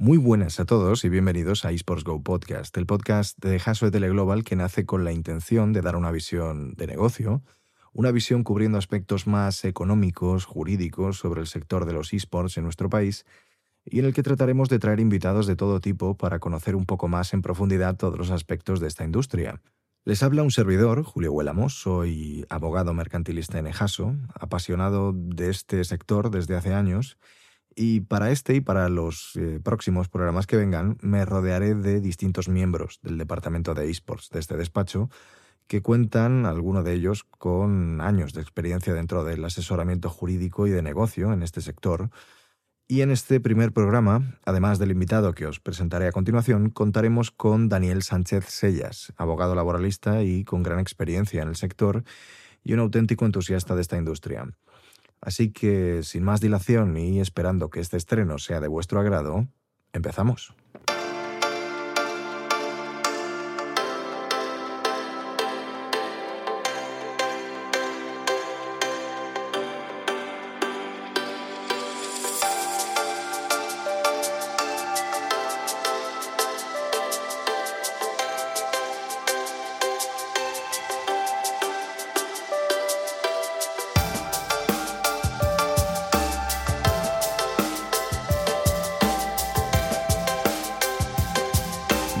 [0.00, 4.44] Muy buenas a todos y bienvenidos a eSports Go Podcast, el podcast de Haso Teleglobal
[4.44, 7.42] que nace con la intención de dar una visión de negocio,
[7.92, 12.88] una visión cubriendo aspectos más económicos, jurídicos sobre el sector de los esports en nuestro
[12.88, 13.26] país
[13.84, 17.08] y en el que trataremos de traer invitados de todo tipo para conocer un poco
[17.08, 19.60] más en profundidad todos los aspectos de esta industria.
[20.04, 26.30] Les habla un servidor, Julio Huélamos, soy abogado mercantilista en Ejaso, apasionado de este sector
[26.30, 27.18] desde hace años
[27.78, 32.48] y para este y para los eh, próximos programas que vengan, me rodearé de distintos
[32.48, 35.10] miembros del departamento de esports de este despacho,
[35.68, 40.82] que cuentan, algunos de ellos, con años de experiencia dentro del asesoramiento jurídico y de
[40.82, 42.10] negocio en este sector.
[42.88, 47.68] Y en este primer programa, además del invitado que os presentaré a continuación, contaremos con
[47.68, 52.02] Daniel Sánchez Sellas, abogado laboralista y con gran experiencia en el sector
[52.64, 54.48] y un auténtico entusiasta de esta industria.
[55.20, 59.46] Así que, sin más dilación y esperando que este estreno sea de vuestro agrado,
[59.92, 60.54] empezamos.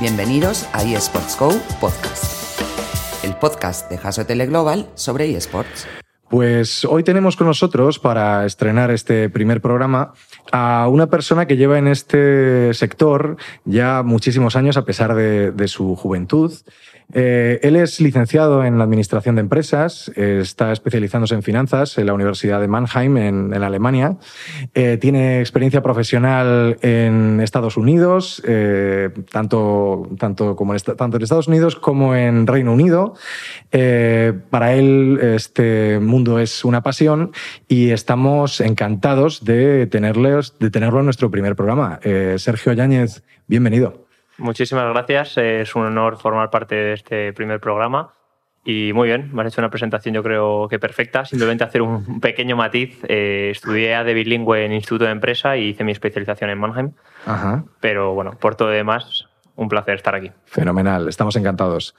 [0.08, 1.50] Bienvenidos a eSports Go
[1.82, 2.62] Podcast,
[3.22, 5.86] el podcast de Haso Global sobre eSports.
[6.30, 10.14] Pues hoy tenemos con nosotros, para estrenar este primer programa,
[10.50, 15.68] a una persona que lleva en este sector ya muchísimos años a pesar de, de
[15.68, 16.54] su juventud.
[17.14, 22.12] Eh, él es licenciado en Administración de Empresas, eh, está especializándose en finanzas en la
[22.12, 24.18] Universidad de Mannheim, en, Alemania.
[24.74, 28.42] Eh, tiene experiencia profesional en Estados Unidos,
[29.30, 33.14] tanto, tanto, como en, tanto en Estados Unidos como en Reino Unido.
[33.70, 37.32] para él este mundo es una pasión
[37.68, 42.00] y estamos encantados de, tenerles, de tenerlo en nuestro primer programa.
[42.36, 44.07] Sergio Yáñez, bienvenido.
[44.38, 45.36] Muchísimas gracias.
[45.36, 48.12] Es un honor formar parte de este primer programa.
[48.64, 51.24] Y muy bien, me has hecho una presentación yo creo que perfecta.
[51.24, 52.98] Simplemente hacer un pequeño matiz.
[53.08, 56.92] Eh, estudié de bilingüe en Instituto de Empresa y hice mi especialización en Mannheim.
[57.26, 57.64] Ajá.
[57.80, 59.26] Pero bueno, por todo lo demás,
[59.56, 60.30] un placer estar aquí.
[60.44, 61.94] Fenomenal, estamos encantados.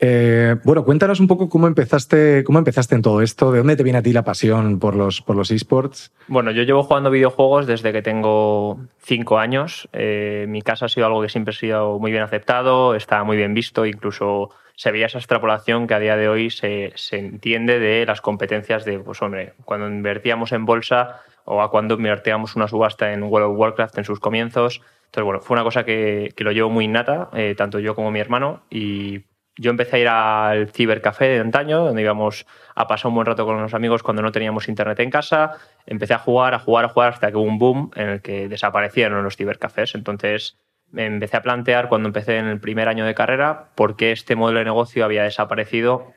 [0.00, 3.82] Eh, bueno, cuéntanos un poco cómo empezaste, cómo empezaste en todo esto, de dónde te
[3.82, 6.12] viene a ti la pasión por los, por los esports.
[6.26, 9.88] Bueno, yo llevo jugando videojuegos desde que tengo cinco años.
[9.92, 13.36] Eh, mi casa ha sido algo que siempre ha sido muy bien aceptado, está muy
[13.36, 17.78] bien visto, incluso se veía esa extrapolación que a día de hoy se, se entiende
[17.78, 22.66] de las competencias de, pues hombre, cuando invertíamos en bolsa o a cuando invertíamos una
[22.66, 24.80] subasta en World of Warcraft en sus comienzos.
[25.06, 28.10] Entonces, bueno, fue una cosa que, que lo llevo muy innata, eh, tanto yo como
[28.10, 29.22] mi hermano, y
[29.56, 33.44] yo empecé a ir al cibercafé de antaño, donde íbamos a pasar un buen rato
[33.44, 35.52] con los amigos cuando no teníamos internet en casa.
[35.86, 38.48] Empecé a jugar, a jugar, a jugar hasta que hubo un boom en el que
[38.48, 39.94] desaparecieron los cibercafés.
[39.94, 40.58] Entonces
[40.90, 44.34] me empecé a plantear cuando empecé en el primer año de carrera por qué este
[44.34, 46.12] modelo de negocio había desaparecido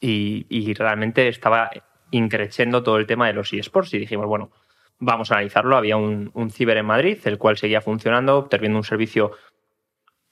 [0.00, 1.70] y, realmente estaba
[2.10, 4.50] increciendo todo el tema de los eSports y dijimos, bueno,
[4.98, 5.76] vamos a analizarlo.
[5.76, 9.32] Había un, un ciber en Madrid, el cual seguía funcionando, teniendo un servicio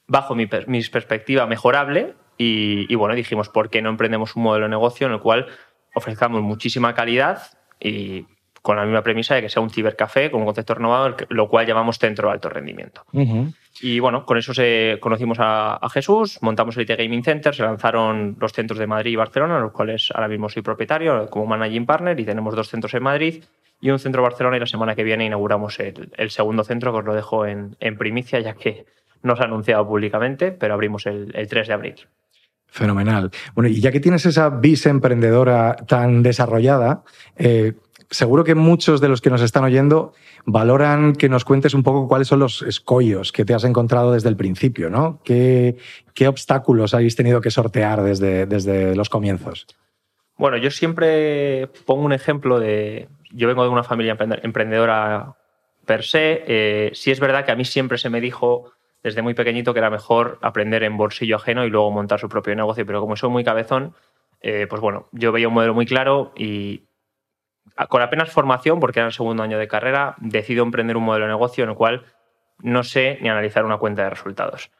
[0.07, 2.15] bajo mi, perspectiva, mejorable.
[2.37, 5.47] Y, bueno, dijimos, ¿por qué no emprendemos un modelo de negocio en el cual
[5.95, 7.43] ofrezcamos muchísima calidad
[7.81, 8.27] y
[8.61, 11.67] con la misma premisa de que sea un cibercafé con un concepto renovado, lo cual
[11.67, 13.05] llamamos centro de alto rendimiento.
[13.83, 18.37] Y bueno, con eso se, conocimos a, Jesús, montamos el IT Gaming Center, se lanzaron
[18.41, 22.19] los centros de Madrid y Barcelona, los cuales ahora mismo soy propietario como managing partner
[22.19, 23.45] y tenemos dos centros en Madrid
[23.83, 26.99] y un centro en Barcelona y la semana que viene inauguramos el, segundo centro que
[27.01, 28.87] os lo dejo en, en primicia ya que
[29.25, 31.95] no se ha anunciado públicamente, pero abrimos el, 3 de abril.
[32.67, 33.31] Fenomenal.
[33.55, 37.03] Bueno, y ya que tienes esa vis emprendedora tan desarrollada,
[37.37, 37.73] eh,
[38.11, 40.13] seguro que muchos de los que nos están oyendo
[40.45, 44.29] valoran que nos cuentes un poco cuáles son los escollos que te has encontrado desde
[44.29, 45.21] el principio, ¿no?
[45.25, 45.77] ¿Qué,
[46.15, 49.67] qué obstáculos habéis tenido que sortear desde, desde los comienzos?
[50.37, 53.09] Bueno, yo siempre pongo un ejemplo de.
[53.31, 55.37] Yo vengo de una familia emprendedora
[55.87, 56.45] per se.
[56.47, 58.73] Eh, sí es verdad que a mí siempre se me dijo
[59.05, 62.57] desde muy pequeñito que era mejor aprender en bolsillo ajeno y luego montar su propio
[62.57, 62.87] negocio.
[62.87, 63.95] Pero como soy muy cabezón,
[64.41, 66.85] eh, pues bueno, yo veía un modelo muy claro y
[67.89, 71.33] con apenas formación, porque era el segundo año de carrera, decido emprender un modelo de
[71.33, 72.05] negocio en el cual
[72.61, 74.71] no sé ni analizar una cuenta de resultados.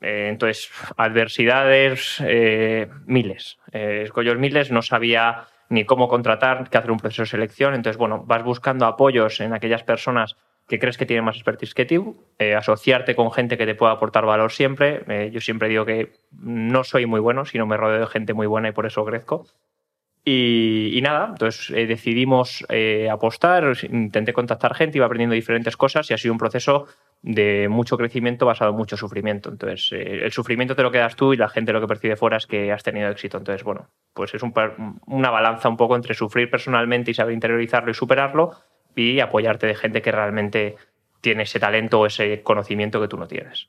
[0.00, 3.58] Eh, entonces, adversidades, eh, miles.
[3.72, 7.74] escollos miles, no sabía ni cómo contratar, qué hacer un proceso de selección.
[7.74, 10.36] Entonces, bueno, vas buscando apoyos en aquellas personas
[10.68, 13.92] que crees que tiene más expertise que tú, eh, asociarte con gente que te pueda
[13.92, 15.02] aportar valor siempre.
[15.08, 18.46] Eh, yo siempre digo que no soy muy bueno, sino me rodeo de gente muy
[18.46, 19.46] buena y por eso crezco.
[20.30, 22.66] Y, nada, entonces eh, decidimos
[23.10, 26.86] apostar, intenté contactar gente, iba aprendiendo diferentes cosas y ha sido un proceso
[27.22, 29.48] de mucho crecimiento basado en mucho sufrimiento.
[29.48, 32.46] Entonces, el sufrimiento te lo quedas tú y la gente lo que percibe fuera es
[32.46, 33.38] que has tenido éxito.
[33.38, 34.42] Entonces, bueno, pues es
[35.06, 38.54] una balanza un poco entre sufrir personalmente y saber interiorizarlo y superarlo
[38.98, 40.76] y apoyarte de gente que realmente
[41.20, 43.68] tiene ese talento o ese conocimiento que tú no tienes.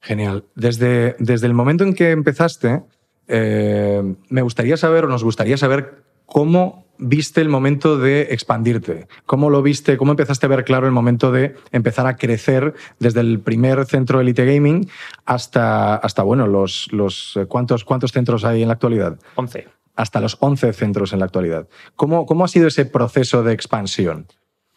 [0.00, 0.44] Genial.
[0.54, 2.82] Desde, desde el momento en que empezaste,
[3.26, 9.06] eh, me gustaría saber o nos gustaría saber cómo viste el momento de expandirte?
[9.24, 9.96] ¿Cómo lo viste?
[9.96, 14.20] ¿Cómo empezaste a ver claro el momento de empezar a crecer desde el primer centro
[14.20, 14.90] Elite Gaming
[15.24, 19.16] hasta, hasta bueno, los, los ¿cuántos, ¿cuántos centros hay en la actualidad?
[19.36, 21.68] 11 hasta los 11 centros en la actualidad.
[21.96, 24.28] ¿Cómo, cómo ha sido ese proceso de expansión?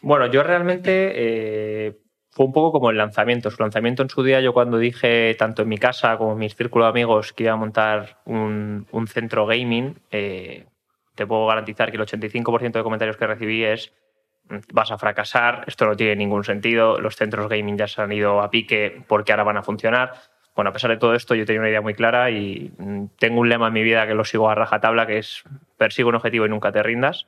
[0.02, 2.00] Bueno, yo realmente eh,
[2.32, 3.52] fue un poco como el lanzamiento.
[3.52, 6.50] Su lanzamiento en su día, yo cuando dije, tanto en mi casa como en mi
[6.50, 10.66] círculo de amigos, que iba a montar un, centro gaming, eh,
[11.14, 13.94] te puedo garantizar que el 85% de comentarios que recibí es
[14.74, 18.42] vas a fracasar, esto no tiene ningún sentido, los centros gaming ya se han ido
[18.42, 20.14] a pique porque ahora van a funcionar.
[20.56, 23.40] Bueno, a pesar de todo esto, yo tenía una idea muy clara y mm, tengo
[23.42, 25.44] un lema en mi vida que lo sigo a rajatabla, que es
[25.78, 27.28] persigo un objetivo y nunca te rindas.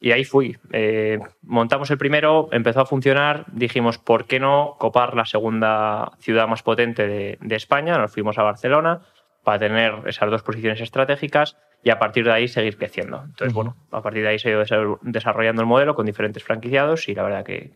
[0.00, 0.56] Y ahí fui.
[0.72, 6.48] Eh, montamos el primero, empezó a funcionar, dijimos, ¿por qué no copar la segunda ciudad
[6.48, 7.96] más potente de, de España?
[7.98, 9.02] Nos fuimos a Barcelona
[9.44, 13.22] para tener esas dos posiciones estratégicas y a partir de ahí seguir creciendo.
[13.24, 17.08] Entonces, bueno, a partir de ahí se ha ido desarrollando el modelo con diferentes franquiciados
[17.08, 17.72] y la verdad que,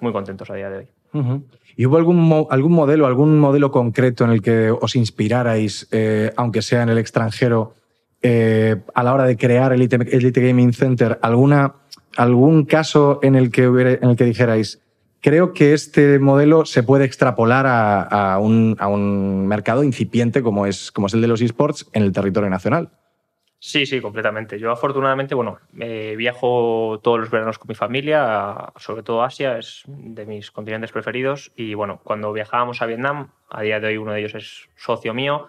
[0.00, 0.86] muy contentos a día de hoy.
[1.76, 6.60] ¿Y hubo algún, algún modelo, algún modelo concreto en el que os inspirarais, eh, aunque
[6.60, 7.74] sea en el extranjero,
[8.20, 11.18] eh, a la hora de crear el Elite, Gaming Center?
[11.22, 11.74] ¿Alguna,
[12.16, 14.82] ¿Algún caso en el, que en el que dijerais,
[15.26, 21.14] creo que este modelo se puede extrapolar a, un, mercado incipiente como es, como es
[21.14, 22.92] el de los esports en el territorio nacional?
[23.58, 24.60] Sí, sí, completamente.
[24.60, 29.82] Yo afortunadamente, bueno, eh, viajo todos los veranos con mi familia, sobre todo Asia, es
[29.88, 31.50] de mis continentes preferidos.
[31.56, 35.12] Y bueno, cuando viajábamos a Vietnam, a día de hoy uno de ellos es socio
[35.12, 35.48] mío,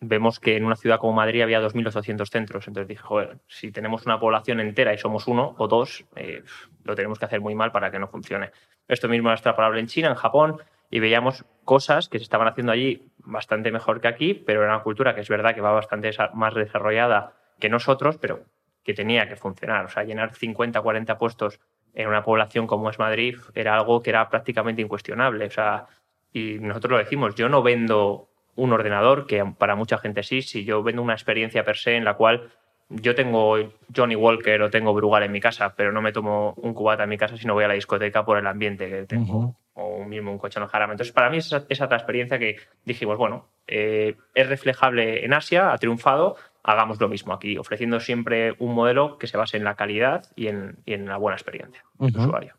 [0.00, 2.66] vemos que en una ciudad como Madrid había 2.800 centros.
[2.66, 6.42] Entonces dije, joder, si tenemos una población entera y somos uno o dos, eh,
[6.84, 8.50] lo tenemos que hacer muy mal para que no funcione.
[8.88, 10.56] Esto mismo era extrapolable en China, en Japón,
[10.90, 14.82] y veíamos cosas que se estaban haciendo allí bastante mejor que aquí, pero era una
[14.82, 18.44] cultura que es verdad que va bastante más desarrollada que nosotros, pero
[18.82, 19.84] que tenía que funcionar.
[19.84, 21.60] O sea, llenar 50, 40 puestos
[21.94, 25.46] en una población como es Madrid era algo que era prácticamente incuestionable.
[25.46, 25.86] O sea,
[26.32, 28.29] y nosotros lo decimos, yo no vendo
[28.60, 32.04] un ordenador, que para mucha gente sí, si yo vendo una experiencia per se en
[32.04, 32.50] la cual
[32.90, 33.56] yo tengo
[33.94, 37.08] Johnny Walker o tengo Brugal en mi casa, pero no me tomo un cubata en
[37.08, 40.08] mi casa si no voy a la discoteca por el ambiente que tengo, o un
[40.08, 40.92] mismo un coche en el jarama.
[40.92, 45.72] Entonces, para mí es esa, esa experiencia que dijimos, bueno, eh, es reflejable en Asia,
[45.72, 49.76] ha triunfado, hagamos lo mismo aquí, ofreciendo siempre un modelo que se base en la
[49.76, 52.54] calidad y en, la buena experiencia del usuario.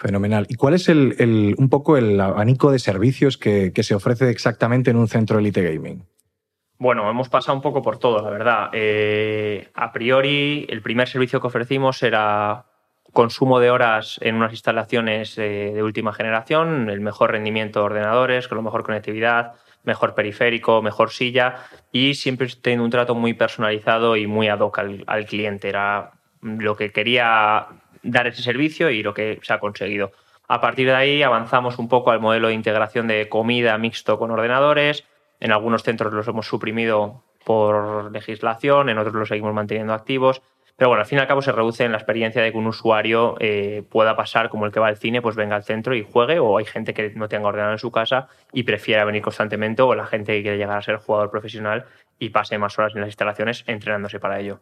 [0.00, 0.46] Fenomenal.
[0.48, 4.90] ¿Y cuál es el, un poco el abanico de servicios que, que se ofrece exactamente
[4.90, 6.06] en un centro Elite Gaming?
[6.78, 8.70] Bueno, hemos pasado un poco por todo, la verdad.
[8.72, 12.64] Eh, a priori, el primer servicio que ofrecimos era
[13.12, 18.48] consumo de horas en unas instalaciones eh, de última generación, el mejor rendimiento de ordenadores,
[18.48, 19.52] con la mejor conectividad,
[19.84, 21.56] mejor periférico, mejor silla
[21.92, 25.68] y siempre teniendo un trato muy personalizado y muy ad hoc al, al cliente.
[25.68, 27.66] Era lo que quería
[28.02, 30.12] dar ese servicio y lo que se ha conseguido.
[30.48, 34.30] A partir de ahí avanzamos un poco al modelo de integración de comida mixto con
[34.30, 35.04] ordenadores,
[35.38, 40.42] en algunos centros los hemos suprimido por legislación, en otros los seguimos manteniendo activos.
[40.76, 42.66] Pero bueno, al fin y al cabo se reduce en la experiencia de que un
[42.66, 46.02] usuario eh, pueda pasar como el que va al cine, pues venga al centro y
[46.02, 49.82] juegue, o hay gente que no tenga ordenador en su casa y prefiera venir constantemente,
[49.82, 51.84] o la gente que quiere llegar a ser jugador profesional
[52.20, 54.60] y pase más horas en las instalaciones entrenándose para ello.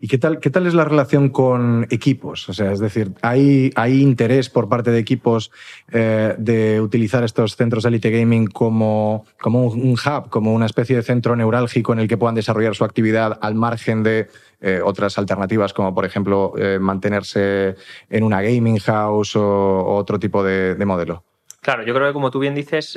[0.00, 2.48] ¿Y qué tal, qué tal es la relación con equipos?
[2.48, 5.50] O sea, es decir, ¿hay, hay interés por parte de equipos
[5.92, 10.94] eh, de utilizar estos centros de Elite Gaming como, como un hub, como una especie
[10.94, 14.28] de centro neurálgico en el que puedan desarrollar su actividad al margen de
[14.60, 17.74] eh, otras alternativas, como por ejemplo eh, mantenerse
[18.08, 21.24] en una gaming house o, otro tipo de, modelo?
[21.60, 22.96] Claro, yo creo que como tú bien dices,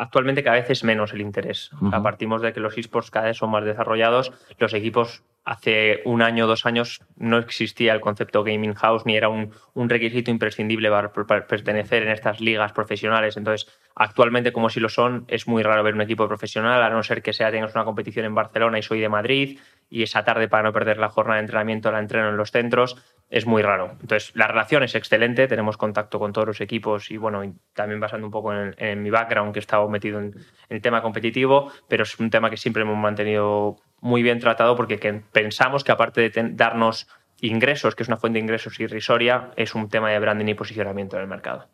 [0.00, 1.70] actualmente cada vez es menos el interés.
[2.02, 4.32] partimos de que los esports cada vez son más desarrollados.
[4.58, 9.28] Los equipos hace un año, dos años, no existía el concepto gaming house ni era
[9.28, 11.12] un, requisito imprescindible para,
[11.46, 13.36] pertenecer en estas ligas profesionales.
[13.36, 17.02] Entonces, actualmente, como si lo son, es muy raro ver un equipo profesional, a no
[17.02, 19.58] ser que sea tengas una competición en Barcelona y soy de Madrid
[19.90, 22.96] y esa tarde para no perder la jornada de entrenamiento la entreno en los centros,
[23.28, 23.96] es muy raro.
[24.00, 27.42] Entonces, la relación es excelente, tenemos contacto con todos los equipos y bueno,
[27.74, 30.34] también basando un poco en, mi background, que he estado metido en,
[30.68, 35.22] el tema competitivo, pero es un tema que siempre hemos mantenido muy bien tratado porque
[35.32, 37.08] pensamos que aparte de darnos
[37.42, 41.16] ingresos, que es una fuente de ingresos irrisoria, es un tema de branding y posicionamiento
[41.16, 41.66] en el mercado.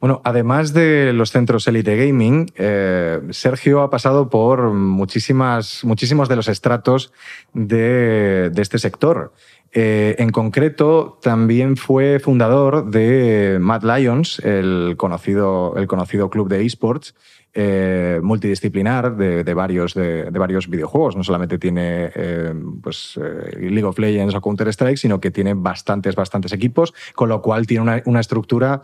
[0.00, 6.36] Bueno, además de los centros Elite Gaming, eh, Sergio ha pasado por muchísimas, muchísimos de
[6.36, 7.12] los estratos
[7.52, 9.32] de, este sector.
[9.72, 16.64] Eh, en concreto, también fue fundador de Mad Lions, el conocido, el conocido club de
[16.64, 17.14] esports,
[17.52, 21.16] eh, multidisciplinar de, varios, de, varios videojuegos.
[21.16, 26.14] No solamente tiene eh, pues, eh, League of Legends o Counter-Strike, sino que tiene bastantes,
[26.14, 28.82] bastantes equipos, con lo cual tiene una, estructura,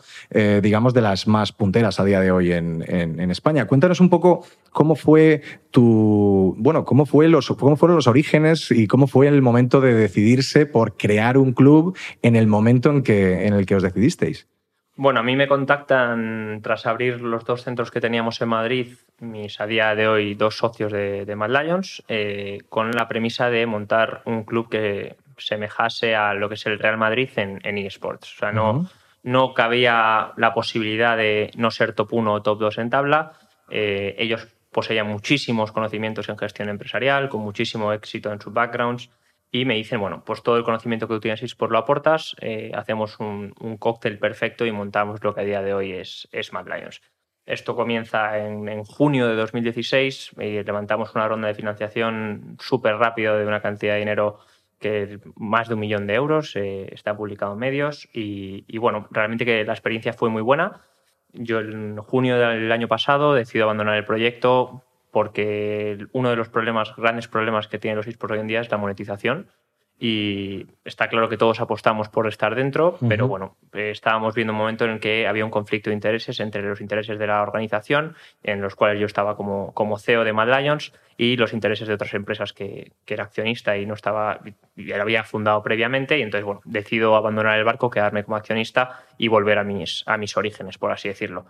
[0.63, 3.67] digamos, de las más punteras a día de hoy en, España.
[3.67, 6.55] Cuéntanos un poco cómo fue tu.
[6.59, 10.67] Bueno, cómo, fue los, cómo fueron los orígenes y cómo fue el momento de decidirse
[10.67, 14.49] por crear un club en el momento en, que, en el que os decidisteis.
[14.99, 19.61] Bueno, a mí me contactan tras abrir los dos centros que teníamos en Madrid, mis
[19.61, 24.23] a día de hoy dos socios de, Mad Lions, eh, con la premisa de montar
[24.25, 28.37] un club que semejase a lo que es el Real Madrid en, eSports.
[28.37, 28.89] O sea, no,
[29.23, 33.33] no cabía la posibilidad de no ser top 1 o top 2 en tabla.
[33.69, 39.11] Eh, ellos poseían muchísimos conocimientos en gestión empresarial, con muchísimo éxito en sus backgrounds
[39.51, 42.73] y me dicen, bueno, pues todo el conocimiento que tú tienes por lo aportas, eh,
[42.75, 46.67] hacemos un, cóctel perfecto y montamos lo que a día de hoy es, es Mad
[46.67, 47.01] Lions.
[47.47, 53.47] Esto comienza en, junio de 2016 y levantamos una ronda de financiación súper rápido de
[53.47, 54.41] una cantidad de dinero
[54.81, 59.07] que más de un millón de euros, eh, está publicado en medios y, y, bueno,
[59.11, 60.83] realmente que la experiencia fue muy buena.
[61.33, 66.95] Yo en junio del año pasado decido abandonar el proyecto porque uno de los problemas,
[66.97, 69.49] grandes problemas que tienen los esports hoy en día es la monetización.
[69.99, 74.85] Y está claro que todos apostamos por estar dentro, pero bueno, estábamos viendo un momento
[74.85, 78.61] en el que había un conflicto de intereses entre los intereses de la organización, en
[78.61, 82.13] los cuales yo estaba como, como CEO de Mad Lions, y los intereses de otras
[82.13, 84.41] empresas que, que era accionista y no estaba,
[84.77, 86.19] y había fundado previamente.
[86.19, 90.19] Y entonces, bueno, decido abandonar el barco, quedarme como accionista y volver a mis, a
[90.19, 91.47] mis orígenes, por así decirlo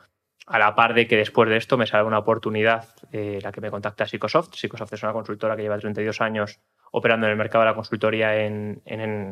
[0.47, 3.61] a la par de que después de esto me sale una oportunidad, eh, la que
[3.61, 4.55] me contacta Psicosoft.
[4.55, 6.61] Psicosoft es una consultora que lleva 32 años
[6.93, 8.81] operando en el mercado de la consultoría en,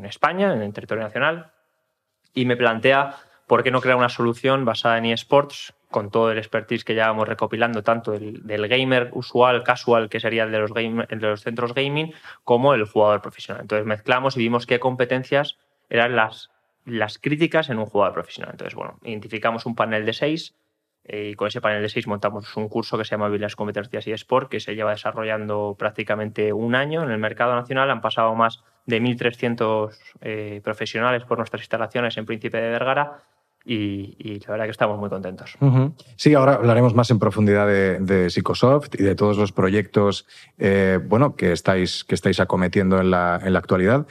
[0.05, 1.53] España, en el territorio nacional,
[2.35, 3.15] y me plantea
[3.47, 7.29] por qué no crear una solución basada en eSports con todo el expertise que llevamos
[7.29, 12.13] recopilando, tanto del, gamer usual, casual, que sería el de, los de los centros gaming,
[12.43, 13.63] como el jugador profesional.
[13.63, 15.57] Entonces mezclamos y vimos qué competencias
[15.89, 16.51] eran las,
[16.85, 18.51] las críticas en un jugador profesional.
[18.55, 20.57] Entonces, bueno, identificamos un panel de seis
[21.07, 24.13] y con ese panel de seis montamos un curso que se llama Habilidades, Competencias y
[24.13, 27.91] Sport, que se lleva desarrollando prácticamente un año en el mercado nacional.
[27.91, 33.23] Han pasado más de 1.300 eh, profesionales por nuestras instalaciones en Príncipe de Vergara
[33.67, 35.57] y, la verdad que estamos muy contentos.
[36.17, 40.27] Sí, ahora hablaremos más en profundidad de, Psicosoft y de todos los proyectos
[40.59, 44.07] eh, bueno, que, estáis, que estáis acometiendo en la, en la actualidad.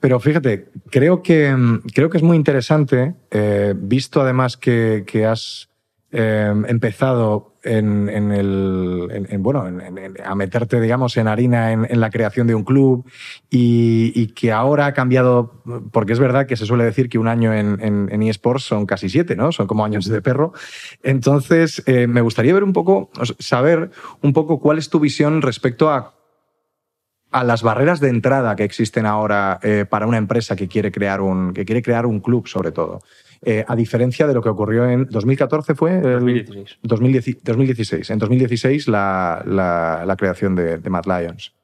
[0.00, 1.56] pero fíjate, creo que,
[1.92, 3.14] creo que es muy interesante,
[3.74, 5.67] visto además que has
[6.10, 9.66] Em, empezado en, el, bueno,
[10.24, 13.04] a meterte, digamos, en harina en, la creación de un club
[13.50, 15.62] y, que ahora ha cambiado,
[15.92, 19.36] porque es verdad que se suele decir que un año en, eSports son casi siete,
[19.36, 19.52] ¿no?
[19.52, 20.54] Son como años de perro.
[21.02, 23.90] Entonces, eh, me gustaría ver un poco, saber
[24.22, 26.14] un poco cuál es tu visión respecto a
[27.30, 31.20] a las barreras de entrada que existen ahora eh, para una empresa que quiere crear
[31.20, 33.00] un, que quiere crear un club, sobre todo.
[33.42, 36.78] Eh, a diferencia de lo que ocurrió en 2014 fue 2016.
[37.42, 38.10] 2016.
[38.10, 41.54] En 2016 la, la, creación de, Mad Lions.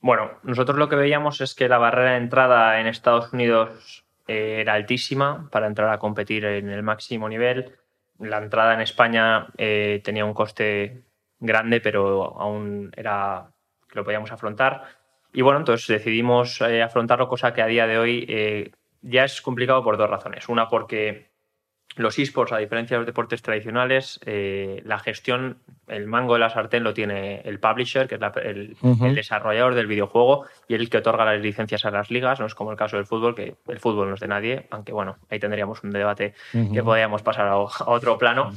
[0.00, 4.58] Bueno, nosotros lo que veíamos es que la barrera de entrada en Estados Unidos eh,
[4.60, 7.72] era altísima para entrar a competir en el máximo nivel.
[8.18, 11.02] La entrada en España eh, tenía un coste
[11.40, 13.50] grande, pero aún era
[13.88, 14.84] que lo podíamos afrontar.
[15.32, 19.96] Y bueno, entonces decidimos afrontarlo, cosa que a día de hoy ya es complicado por
[19.96, 20.48] dos razones.
[20.48, 21.29] Una porque
[21.96, 26.48] los esports, a diferencia de los deportes tradicionales, eh, la gestión, el mango de la
[26.48, 28.76] sartén lo tiene el publisher, que es el,
[29.14, 32.38] desarrollador del videojuego y el que otorga las licencias a las ligas.
[32.38, 34.92] No es como el caso del fútbol, que el fútbol no es de nadie, aunque
[34.92, 38.52] bueno, ahí tendríamos un debate que podríamos pasar a, otro plano.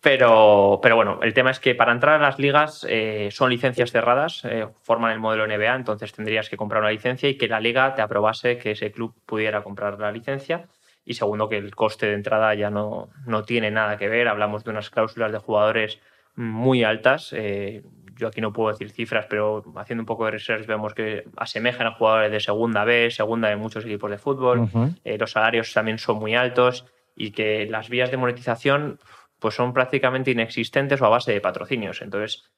[0.00, 3.92] Pero, pero bueno, el tema es que para entrar a las ligas eh, son licencias
[3.92, 7.60] cerradas, eh, forman el modelo NBA, entonces tendrías que comprar una licencia y que la
[7.60, 10.66] liga te aprobase que ese club pudiera comprar la licencia
[11.06, 14.26] y segundo que el coste de entrada ya no, no tiene nada que ver.
[14.26, 16.00] Hablamos de unas cláusulas de jugadores
[16.34, 17.32] muy altas.
[17.32, 17.84] Eh,
[18.16, 21.86] yo aquí no puedo decir cifras, pero haciendo un poco de research vemos que asemejan
[21.86, 24.68] a jugadores de segunda B, segunda de muchos equipos de fútbol.
[25.04, 28.98] Eh, los salarios también son muy altos y que las vías de monetización
[29.38, 32.02] pues son prácticamente inexistentes o a base de patrocinios.
[32.02, 32.50] Entonces,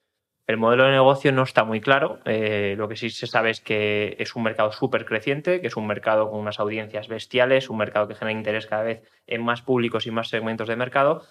[0.49, 2.21] el modelo de negocio no está muy claro.
[2.25, 5.77] Eh, lo que sí se sabe es que es un mercado súper creciente, que es
[5.77, 9.61] un mercado con unas audiencias bestiales, un mercado que genera interés cada vez en más
[9.61, 11.21] públicos y más segmentos de mercado,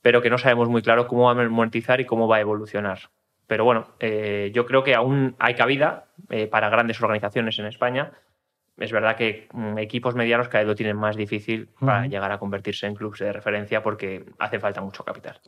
[0.00, 3.10] pero que no sabemos muy claro cómo va a monetizar y cómo va a evolucionar.
[3.48, 8.12] Pero bueno, eh, yo creo que aún hay cabida eh, para grandes organizaciones en España.
[8.76, 12.38] Es verdad que mm, equipos medianos cada vez lo tienen más difícil para llegar a
[12.38, 15.40] convertirse en clubes de referencia porque hace falta mucho capital.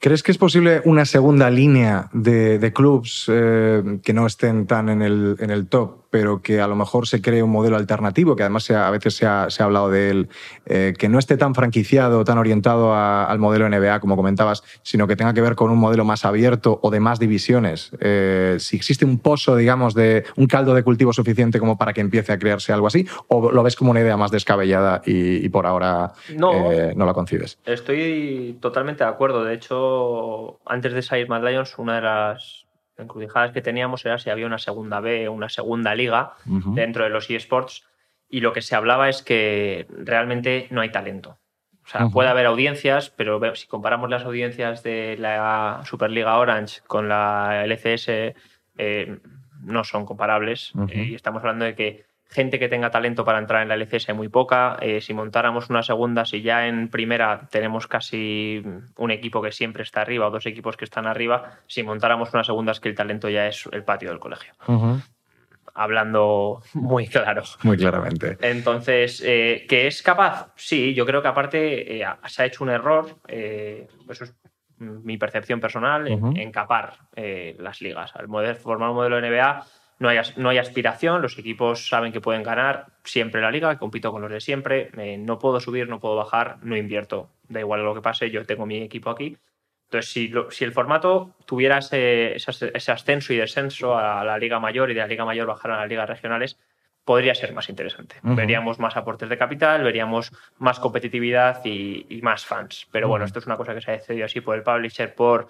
[0.00, 4.88] ¿Crees que es posible una segunda línea de, de clubs eh, que no estén tan
[4.88, 8.36] en el, en el top pero que a lo mejor se cree un modelo alternativo,
[8.36, 10.28] que además a veces se ha, hablado de él,
[10.66, 15.16] eh, que no esté tan franquiciado, tan orientado al modelo NBA, como comentabas, sino que
[15.16, 17.92] tenga que ver con un modelo más abierto o de más divisiones.
[18.00, 22.00] Eh, si existe un pozo, digamos, de un caldo de cultivo suficiente como para que
[22.00, 25.66] empiece a crearse algo así, o lo ves como una idea más descabellada y, por
[25.66, 27.58] ahora no, eh, no la concibes.
[27.64, 29.44] Estoy totalmente de acuerdo.
[29.44, 32.66] De hecho, antes de salir Mad Lions, una de las
[33.00, 36.34] encrucijadas que teníamos era si había una segunda B, una segunda liga
[36.74, 37.84] dentro de los eSports
[38.28, 41.38] y lo que se hablaba es que realmente no hay talento.
[41.84, 47.08] O sea, puede haber audiencias, pero si comparamos las audiencias de la Superliga Orange con
[47.08, 48.34] la LCS,
[48.78, 49.18] eh,
[49.62, 50.72] no son comparables.
[50.88, 54.08] Eh, y estamos hablando de que gente que tenga talento para entrar en la LCS
[54.08, 54.78] hay muy poca.
[54.80, 58.62] Eh, si montáramos una segunda, si ya en primera tenemos casi
[58.96, 62.44] un equipo que siempre está arriba o dos equipos que están arriba, si montáramos una
[62.44, 64.54] segunda es que el talento ya es el patio del colegio.
[65.74, 67.42] Hablando muy claro.
[67.64, 68.38] Muy claramente.
[68.40, 70.52] Entonces, eh, ¿que es capaz?
[70.54, 74.34] Sí, yo creo que aparte eh, se ha hecho un error, eso es
[74.78, 78.12] mi percepción personal, en, capar las ligas.
[78.14, 79.66] Al formar un modelo de NBA
[80.00, 84.10] no hay, no hay aspiración, los equipos saben que pueden ganar siempre la liga, compito
[84.10, 87.84] con los de siempre, eh, no puedo subir, no puedo bajar, no invierto, da igual
[87.84, 89.36] lo que pase, yo tengo mi equipo aquí.
[89.84, 94.90] Entonces, si, si el formato tuviera ese, ese, ascenso y descenso a la liga mayor
[94.90, 96.58] y de la liga mayor bajar a las ligas regionales,
[97.04, 98.16] podría ser más interesante.
[98.22, 102.86] Veríamos más aportes de capital, veríamos más competitividad y, más fans.
[102.92, 105.48] Pero bueno, esto es una cosa que se ha decidido así por el publisher, por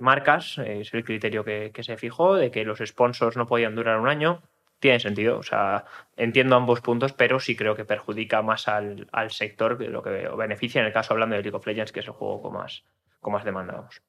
[0.00, 4.08] marcas, es el criterio que, se fijó, de que los sponsors no podían durar un
[4.08, 4.42] año.
[4.80, 9.76] Tiene sentido, o sea, entiendo ambos puntos, pero sí creo que perjudica más al, sector
[9.76, 12.12] que lo que beneficia en el caso hablando de League of Legends, que es el
[12.12, 12.84] juego con más,
[13.20, 14.00] con más demandamos.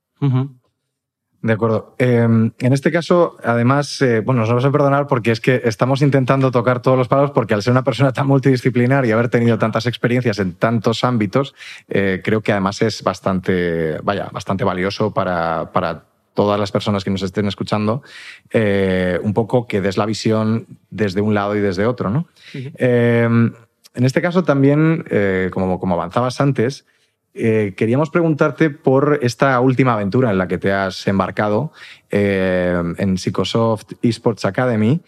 [1.41, 1.95] De acuerdo.
[1.97, 6.02] Em, en este caso, además, eh, bueno, nos vamos a perdonar porque es que estamos
[6.02, 9.58] intentando tocar todos los palos porque al ser una persona tan multidisciplinar y haber tenido
[9.58, 11.56] tantas experiencias en tantos ámbitos,
[11.88, 17.10] eh, creo que además es bastante, vaya, bastante valioso para, para todas las personas que
[17.10, 18.04] nos estén escuchando,
[18.52, 22.28] eh, un poco que des la visión desde un lado y desde otro, ¿no?
[22.54, 23.54] Em,
[23.95, 25.06] en este caso también,
[25.52, 26.86] como, como avanzabas antes,
[27.33, 31.71] eh, queríamos preguntarte por esta última aventura en la que te has embarcado
[32.09, 35.01] eh, en Psychosoft Esports Academy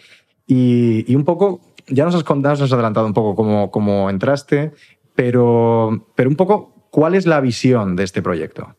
[0.46, 4.74] y, un poco, ya nos has contado, nos has adelantado un poco cómo, cómo entraste,
[5.16, 8.76] pero, pero un poco, ¿cuál es la visión de este proyecto?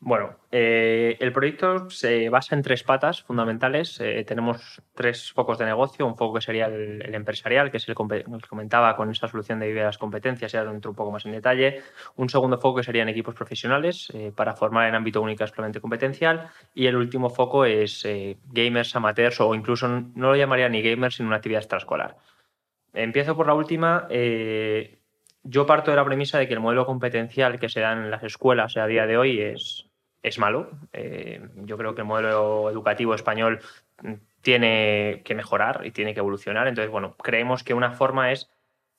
[0.00, 3.98] Bueno, eh, el proyecto se basa en tres patas fundamentales.
[4.00, 6.06] Eh, tenemos tres focos de negocio.
[6.06, 9.68] Un foco que sería el, empresarial, que es el que comentaba con esa solución de
[9.68, 11.80] vivir las competencias, ya entro un poco más en detalle.
[12.16, 16.50] Un segundo foco que serían equipos profesionales eh, para formar en ámbito único exclusivamente competencial.
[16.74, 18.06] Y el último foco es
[18.52, 22.18] gamers, amateurs o incluso no lo llamaría ni gamers, sino una actividad extraescolar.
[22.92, 24.06] Empiezo por la última
[25.44, 28.22] yo parto de la premisa de que el modelo competencial que se da en las
[28.22, 29.91] escuelas a día de hoy es,
[30.22, 30.70] es malo.
[30.92, 33.60] Eh, yo creo que el modelo educativo español
[34.42, 36.66] tiene que mejorar y tiene que evolucionar.
[36.68, 38.50] Entonces, bueno, creemos que una forma es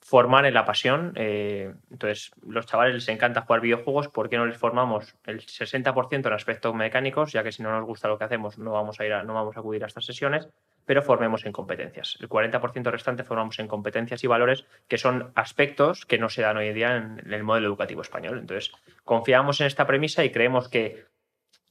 [0.03, 1.13] formar en la pasión.
[1.15, 6.27] Eh, entonces, los chavales les encanta jugar videojuegos, ¿por qué no les formamos el 60%
[6.27, 7.31] en aspectos mecánicos?
[7.31, 9.55] Ya que si no nos gusta lo que hacemos, no vamos a ir no vamos
[9.55, 10.49] a acudir a estas sesiones,
[10.85, 12.17] pero formemos en competencias.
[12.19, 16.57] El 40% restante formamos en competencias y valores, que son aspectos que no se dan
[16.57, 18.39] hoy en día en el modelo educativo español.
[18.39, 18.73] Entonces,
[19.05, 21.05] confiamos en esta premisa y creemos que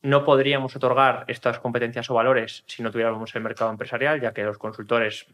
[0.02, 4.42] no podríamos otorgar estas competencias o valores si no tuviéramos el mercado empresarial, ya que
[4.42, 5.26] los consultores,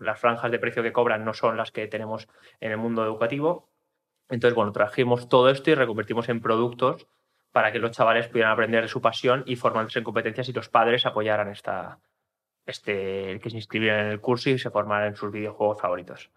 [0.00, 2.28] las franjas de precio que cobran no son las que tenemos
[2.60, 3.68] en el mundo educativo.
[4.28, 7.06] Entonces, bueno, trajimos todo esto y reconvertimos en productos
[7.52, 10.68] para que los chavales pudieran aprender de su pasión y formarse en competencias y los
[10.68, 12.00] padres apoyaran esta,
[12.66, 16.30] este, que se inscribieran en el curso y se formaran en sus videojuegos favoritos.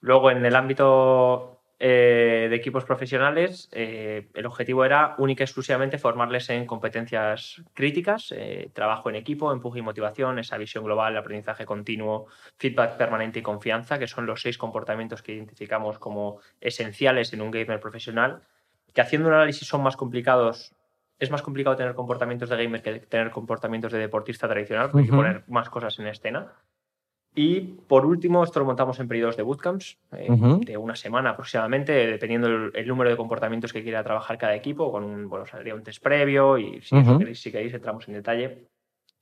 [0.00, 5.96] Luego, en el ámbito eh, de equipos profesionales, eh, el objetivo era única y exclusivamente
[5.96, 11.64] formarles en competencias críticas, eh, trabajo en equipo, empuje y motivación, esa visión global, aprendizaje
[11.64, 12.26] continuo,
[12.58, 17.50] feedback permanente y confianza, que son los seis comportamientos que identificamos como esenciales en un
[17.50, 18.42] gamer profesional,
[18.92, 20.74] que haciendo un análisis son más complicados.
[21.18, 25.10] Es más complicado tener comportamientos de gamer que tener comportamientos de deportista tradicional, porque hay
[25.10, 26.52] que poner más cosas en escena.
[27.34, 30.28] Y por último, esto lo montamos en periodos de bootcamps, eh,
[30.66, 35.04] de una semana aproximadamente, dependiendo el, número de comportamientos que quiera trabajar cada equipo, con
[35.04, 38.66] un, bueno, saldría un test previo y si, queréis, si queréis entramos en detalle.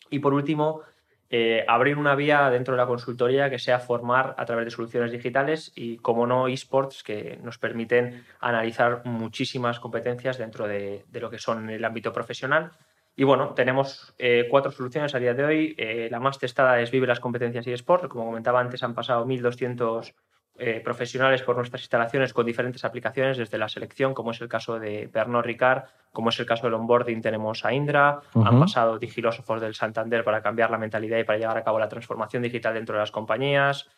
[0.08, 0.80] Y por último,
[1.28, 5.12] eh, abrir una vía dentro de la consultoría que sea formar a través de soluciones
[5.12, 11.28] digitales y, como no, esports que nos permiten analizar muchísimas competencias dentro de, de lo
[11.28, 12.72] que son el ámbito profesional
[13.18, 15.74] y bueno, tenemos eh, cuatro soluciones a día de hoy.
[15.76, 18.06] Eh, la más testada es Vive las competencias y Sport.
[18.06, 20.14] Como comentaba antes, han pasado 1.200
[20.60, 24.78] eh, profesionales por nuestras instalaciones con diferentes aplicaciones, desde la selección, como es el caso
[24.78, 29.60] de Pernod Ricard, como es el caso del onboarding, tenemos a Indra, han pasado digilósofos
[29.60, 32.94] del Santander para cambiar la mentalidad y para llevar a cabo la transformación digital dentro
[32.94, 33.88] de las compañías,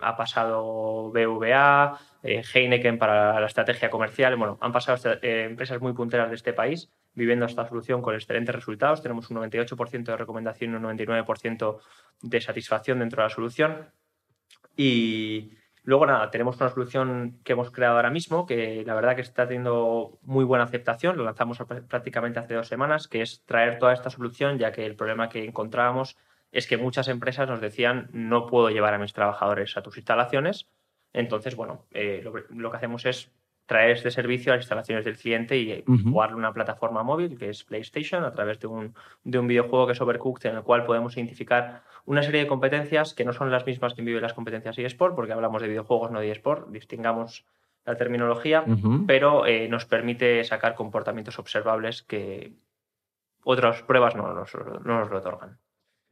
[0.00, 4.36] ha pasado BVA, Heineken para la estrategia comercial.
[4.36, 9.02] Bueno, han pasado empresas muy punteras de este país viviendo esta solución con excelentes resultados.
[9.02, 11.78] Tenemos un 98% de recomendación y un 99%
[12.22, 13.90] de satisfacción dentro de la solución.
[14.76, 19.22] Y luego, nada, tenemos una solución que hemos creado ahora mismo, que la verdad que
[19.22, 21.16] está teniendo muy buena aceptación.
[21.16, 24.94] Lo lanzamos prácticamente hace dos semanas, que es traer toda esta solución, ya que el
[24.94, 26.18] problema que encontrábamos
[26.52, 30.68] es que muchas empresas nos decían no puedo llevar a mis trabajadores a tus instalaciones.
[31.12, 33.32] Entonces, bueno, eh, lo que hacemos es
[33.66, 37.64] traer este servicio a las instalaciones del cliente y jugarle una plataforma móvil que es
[37.64, 41.16] PlayStation a través de un, de un videojuego que es Overcooked en el cual podemos
[41.16, 45.16] identificar una serie de competencias que no son las mismas que vive las competencias eSport
[45.16, 47.44] porque hablamos de videojuegos, no de eSport, distingamos
[47.84, 48.64] la terminología,
[49.06, 52.52] pero eh, nos permite sacar comportamientos observables que
[53.44, 55.58] otras pruebas no nos, no nos lo otorgan.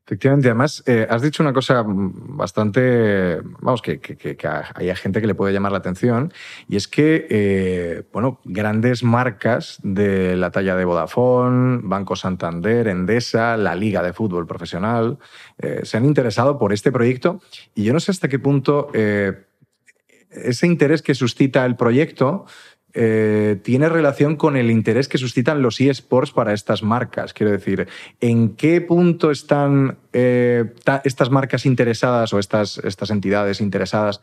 [0.06, 4.36] Efectivamente, además, eh, has dicho una cosa bastante, vamos, que, que,
[4.74, 6.30] hay gente que le puede llamar la atención,
[6.68, 13.56] y es que, eh, bueno, grandes marcas de la talla de Vodafone, Banco Santander, Endesa,
[13.56, 15.18] la Liga de Fútbol Profesional,
[15.56, 17.40] eh, se han interesado por este proyecto,
[17.74, 22.44] y yo no sé hasta qué punto ese interés que suscita el proyecto
[22.94, 27.34] eh, tiene relación con el interés que suscitan los eSports para estas marcas.
[27.34, 27.88] Quiero decir,
[28.20, 34.20] ¿en qué punto están eh, estas marcas interesadas o estas, estas entidades interesadas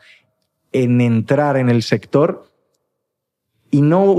[0.72, 2.50] en entrar en el sector
[3.70, 4.14] y no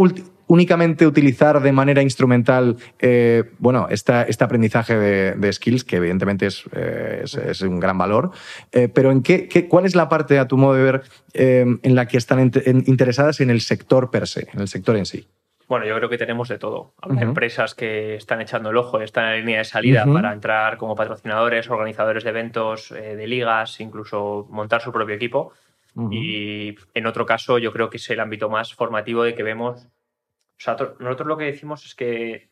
[0.47, 6.63] únicamente utilizar de manera instrumental eh, bueno, esta, este aprendizaje de, skills, que evidentemente es,
[6.73, 8.31] eh, es, un gran valor,
[8.71, 11.03] eh, pero ¿en qué, cuál es la parte, a tu modo de ver,
[11.33, 12.51] en la que están
[12.85, 15.27] interesadas en el sector per se, en el sector en sí?
[15.67, 16.93] Bueno, yo creo que tenemos de todo.
[17.19, 20.95] Empresas que están echando el ojo, están en la línea de salida para entrar como
[20.95, 25.53] patrocinadores, organizadores de eventos, de ligas, incluso montar su propio equipo.
[26.11, 29.87] Y en otro caso, yo creo que es el ámbito más formativo de que vemos
[30.67, 32.49] nosotros lo que decimos es que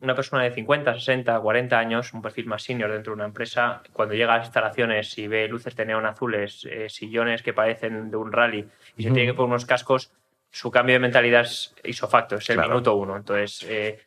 [0.00, 3.82] una persona de 50, 60, 40 años, un perfil más senior dentro de una empresa,
[3.92, 8.10] cuando llega a las instalaciones y ve luces de neón azules, eh, sillones que parecen
[8.10, 10.12] de un rally y se tiene que poner unos cascos,
[10.50, 13.16] su cambio de mentalidad es isofacto, es el minuto uno.
[13.16, 14.00] Entonces, eh,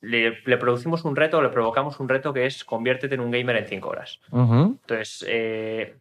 [0.00, 3.66] le, producimos un reto, le provocamos un reto que es conviértete en un gamer en
[3.66, 4.20] cinco horas.
[4.32, 5.96] Entonces, eh,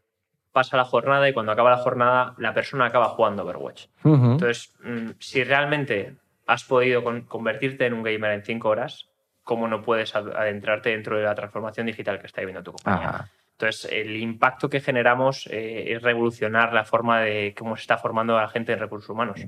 [0.51, 3.87] pasa la jornada y cuando acaba la jornada, la persona acaba jugando Overwatch.
[4.03, 9.09] Entonces, mm, si realmente has podido convertirte en un gamer en cinco horas,
[9.43, 13.29] ¿cómo no puedes adentrarte dentro de la transformación digital que está viviendo tu compañía?
[13.53, 18.37] Entonces, el impacto que generamos eh, es revolucionar la forma de cómo se está formando
[18.37, 19.39] a la gente en recursos humanos.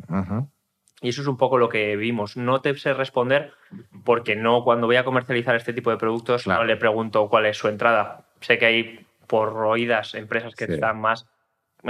[1.02, 2.38] Y eso es un poco lo que vimos.
[2.38, 3.52] No te sé responder
[4.04, 7.58] porque no cuando voy a comercializar este tipo de productos no le pregunto cuál es
[7.58, 8.26] su entrada.
[8.40, 11.28] Sé que hay por oídas empresas que están más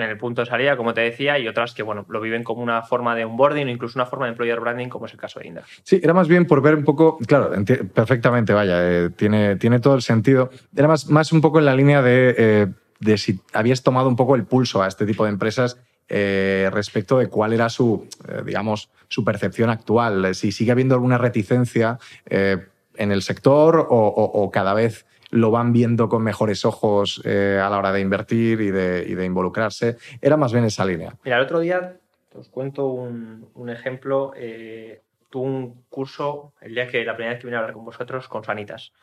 [0.04, 2.62] en el punto de salida, como te decía, y otras que bueno, lo viven como
[2.62, 5.40] una forma de onboarding o incluso una forma de employer branding, como es el caso
[5.40, 5.64] de Indra.
[5.84, 7.52] Sí, era más bien por ver un poco, claro,
[7.94, 10.50] perfectamente, vaya, eh, tiene, tiene todo el sentido.
[10.76, 12.68] Era más, más un poco en la línea de, eh,
[13.00, 17.18] de si habías tomado un poco el pulso a este tipo de empresas eh, respecto
[17.18, 18.08] de cuál era su,
[18.46, 25.06] digamos, su percepción actual, si sigue habiendo alguna reticencia en el sector o cada vez
[25.36, 29.98] lo van viendo con mejores ojos eh, a la hora de invertir y de, involucrarse.
[30.22, 31.16] Era más bien esa línea.
[31.24, 31.98] Mira, el otro día
[32.34, 34.34] os cuento un, ejemplo.
[34.36, 37.86] Eh, tuve un curso el día que la primera vez que vine a hablar con
[37.86, 38.94] vosotros con Sanitas.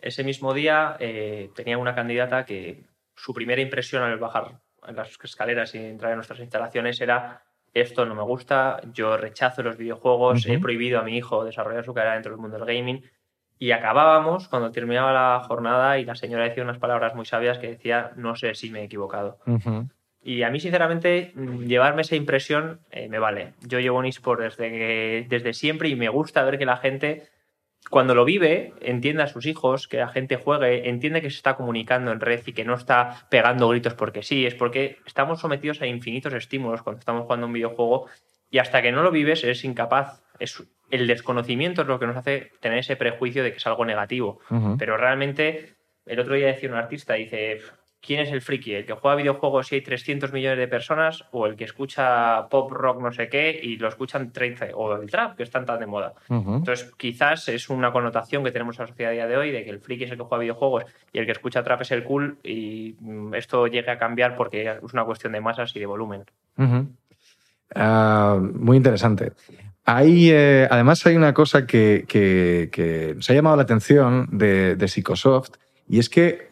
[0.00, 4.60] Ese mismo día eh, tenía una candidata que su primera impresión al bajar
[4.92, 7.42] las escaleras y entrar en nuestras instalaciones era
[7.74, 10.62] esto no me gusta, yo rechazo los videojuegos, he Ujú.
[10.62, 13.02] prohibido a mi hijo desarrollar su carrera dentro del mundo del gaming.
[13.58, 17.68] Y acabábamos cuando terminaba la jornada y la señora decía unas palabras muy sabias que
[17.68, 19.38] decía, no sé si me he equivocado.
[20.22, 21.32] Y a mí, sinceramente,
[21.66, 23.52] llevarme esa impresión eh, me vale.
[23.66, 27.28] Yo llevo un eSport desde, que- desde siempre y me gusta ver que la gente,
[27.90, 31.56] cuando lo vive, entiende a sus hijos, que la gente juegue, entiende que se está
[31.56, 35.82] comunicando en red y que no está pegando gritos porque sí, es porque estamos sometidos
[35.82, 38.08] a infinitos estímulos cuando estamos jugando un videojuego
[38.50, 40.22] y hasta que no lo vives eres incapaz.
[40.38, 43.84] Es, el desconocimiento es lo que nos hace tener ese prejuicio de que es algo
[43.84, 44.40] negativo.
[44.78, 45.74] Pero realmente,
[46.06, 47.60] el otro día decía un artista, dice,
[48.04, 48.74] ¿quién es el friki?
[48.74, 51.24] ¿El que juega videojuegos y hay 300 millones de personas?
[51.32, 54.68] ¿O el que escucha pop rock no sé qué y lo escuchan 30?
[54.74, 56.14] ¿O el trap, que están tan de moda?
[56.28, 59.64] Entonces, quizás es una connotación que tenemos en la sociedad a día de hoy de
[59.64, 62.04] que el friki es el que juega videojuegos y el que escucha trap es el
[62.04, 65.86] cool y mm, esto llegue a cambiar porque es una cuestión de masas y de
[65.86, 66.24] volumen.
[67.74, 69.32] Ah, muy interesante.
[69.84, 74.76] Hay, eh, además hay una cosa que, que- que se ha llamado la atención de,
[74.76, 75.50] de Psychosoft
[75.88, 76.48] y es que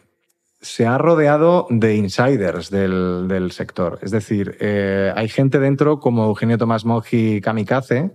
[0.61, 3.99] se ha rodeado de insiders del, del sector.
[4.01, 8.11] Es decir, eh, hay gente dentro como Eugenio Tomás Moji Kamikaze,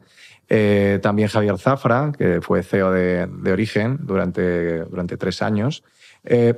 [0.48, 5.82] eh, también Javier Zafra, que fue CEO de, de Origen durante, durante tres años.
[6.24, 6.54] Eh,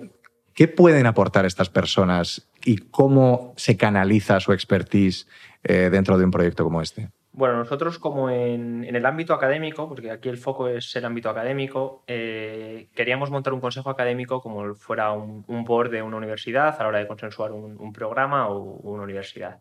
[0.55, 5.27] ¿Qué pueden aportar estas personas y cómo se canaliza su expertise
[5.65, 7.09] eh, dentro de un proyecto como este?
[7.33, 12.03] Bueno, nosotros como en, el ámbito académico, porque aquí el foco es el ámbito académico,
[12.09, 16.83] eh, queríamos montar un consejo académico como fuera un, un board de una universidad a
[16.83, 19.61] la hora de consensuar un, programa o una universidad.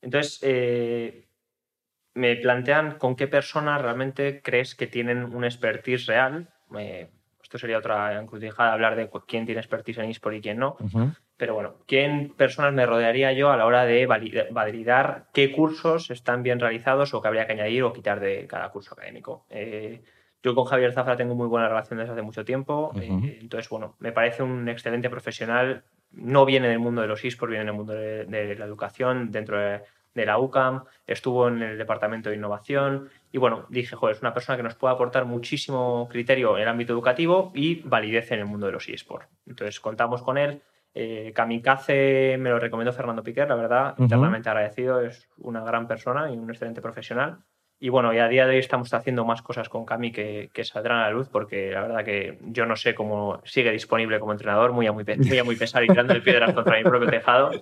[0.00, 1.26] Entonces, eh,
[2.14, 6.48] me plantean con qué personas realmente crees que tienen un expertise real.
[6.78, 7.10] Eh,
[7.42, 10.76] esto sería otra encrucijada, hablar de quién tiene expertise en eSport y quién no.
[11.40, 16.10] Pero bueno, ¿quién personas me rodearía yo a la hora de valida- validar qué cursos
[16.10, 19.46] están bien realizados o que habría que añadir o quitar de cada curso académico?
[19.48, 20.02] Eh,
[20.42, 22.92] yo con Javier Zafra tengo muy buena relación desde hace mucho tiempo,
[23.24, 25.82] eh, entonces bueno, me parece un excelente profesional.
[26.12, 29.58] No viene del mundo de los eSports, viene del mundo de, de la educación, dentro
[29.58, 29.80] de,
[30.12, 34.34] de la UCAM, estuvo en el departamento de innovación y bueno, dije, joder, es una
[34.34, 38.44] persona que nos puede aportar muchísimo criterio en el ámbito educativo y validez en el
[38.46, 39.26] mundo de los eSports.
[39.46, 40.60] Entonces contamos con él.
[40.94, 44.04] Eh, Kamikaze me lo recomendó Fernando Piquer, la verdad, Ujú.
[44.04, 47.38] eternamente agradecido, es una gran persona y un excelente profesional.
[47.82, 50.64] Y bueno, y a día de hoy estamos haciendo más cosas con Cami que, que
[50.64, 54.32] saldrán a la luz, porque la verdad que yo no sé cómo sigue disponible como
[54.32, 57.08] entrenador, muy a muy, muy, a muy pesar y tirando el piedras contra mi propio
[57.08, 57.52] tejado.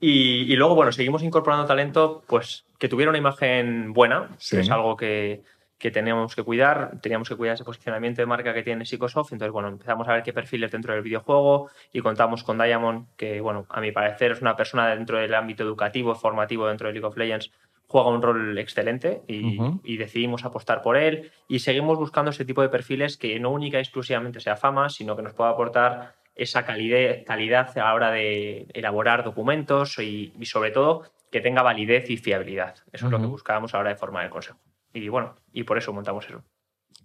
[0.00, 4.56] Y, y luego, bueno, seguimos incorporando talento pues que tuviera una imagen buena, Sí.
[4.56, 5.42] que es algo que,
[5.80, 7.00] que teníamos que cuidar.
[7.00, 9.32] Teníamos que cuidar ese posicionamiento de marca que tiene Psicosoft.
[9.32, 13.40] Entonces, bueno, empezamos a ver qué perfiles dentro del videojuego y contamos con Diamond, que,
[13.40, 17.06] bueno, a mi parecer es una persona dentro del ámbito educativo, formativo dentro de League
[17.06, 17.50] of Legends,
[17.88, 22.68] juega un rol excelente y, decidimos apostar por él y seguimos buscando ese tipo de
[22.68, 27.24] perfiles que no única y exclusivamente sea fama, sino que nos pueda aportar esa calidez,
[27.24, 32.16] calidad a la hora de elaborar documentos y, y sobre todo que tenga validez y
[32.16, 32.76] fiabilidad.
[32.92, 34.58] Eso es lo que buscábamos a la hora de formar el consejo.
[34.92, 36.42] Y bueno, y por eso montamos eso.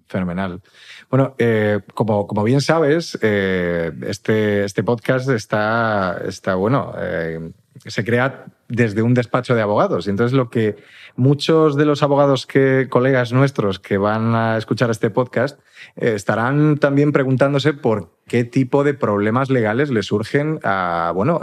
[0.07, 0.61] Fenomenal.
[1.09, 7.51] Bueno, eh, como, como bien sabes, eh, este, este podcast está, está bueno, eh,
[7.85, 10.05] se crea desde un despacho de abogados.
[10.05, 10.75] Y entonces lo que
[11.15, 15.59] muchos de los abogados que, colegas nuestros que van a escuchar este podcast,
[15.95, 21.41] estarán también preguntándose por qué tipo de problemas legales le surgen a, bueno,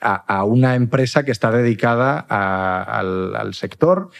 [0.00, 4.10] a, una empresa que está dedicada al sector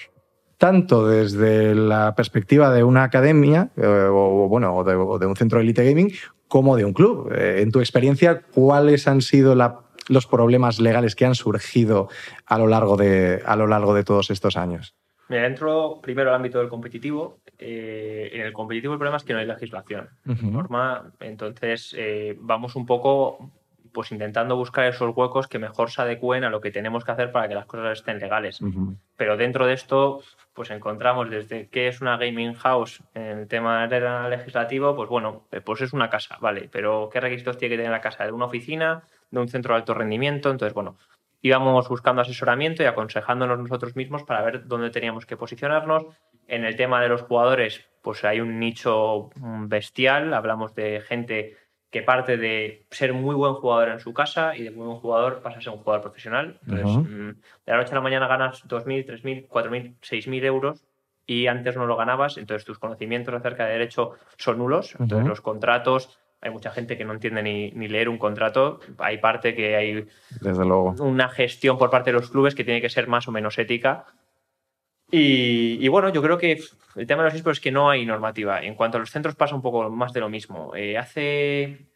[0.65, 5.37] tanto desde la perspectiva de una academia eh, o, bueno, o de, o de un
[5.37, 6.11] centro de elite gaming
[6.49, 7.31] como de un club.
[7.37, 12.09] Eh, en tu experiencia, ¿cuáles han sido la- los problemas legales que han surgido
[12.47, 14.95] a lo largo de, a lo largo de todos estos años?
[15.29, 17.41] Mira, dentro primero al ámbito del competitivo.
[17.59, 20.09] eh, en el competitivo el problema es que no hay legislación.
[20.27, 20.51] Ujú.
[20.51, 21.13] norma.
[21.21, 21.95] Entonces,
[22.41, 23.51] vamos un poco
[23.93, 27.31] pues intentando buscar esos huecos que mejor se adecúen a lo que tenemos que hacer
[27.33, 28.61] para que las cosas estén legales.
[29.17, 30.21] Pero dentro de esto,
[30.55, 33.87] pues encontramos desde qué es una gaming house en el tema
[34.29, 37.93] legislativo, pues bueno, eh, pues es una casa, vale, pero ¿qué requisitos tiene que tener
[37.93, 38.25] la casa?
[38.25, 39.03] ¿De una oficina?
[39.31, 40.51] ¿De un centro de alto rendimiento?
[40.51, 40.97] Entonces, bueno,
[41.43, 46.07] íbamos buscando asesoramiento y aconsejándonos nosotros mismos para ver dónde teníamos que posicionarnos.
[46.47, 51.57] En el tema de los jugadores, pues hay un nicho mm, bestial, hablamos de gente
[51.95, 55.43] que parte de ser muy buen jugador en su casa y de muy buen jugador
[55.43, 56.59] pasa a ser un jugador profesional.
[56.67, 60.85] Entonces, mm, de la noche a la mañana ganas 2.000, 3.000, 4.000, 6.000 euros
[61.25, 65.41] y antes no lo ganabas, entonces tus conocimientos acerca de derecho son nulos, entonces los
[65.41, 68.81] contratos hay mucha gente que no entiende ni, ni, leer un contrato.
[68.99, 70.07] Hay parte que hay
[70.41, 70.97] Desde luego.
[70.99, 74.05] una gestión por parte de los clubes que tiene que ser más o menos ética.
[75.15, 76.59] Y, y bueno, yo creo que
[76.97, 78.61] el tema de los esports es que no hay normativa.
[78.63, 80.73] En cuanto a los centros pasa un poco más de lo mismo.
[80.75, 81.87] Eh, hace